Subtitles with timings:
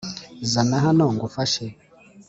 [0.51, 1.65] zana hano ngufashe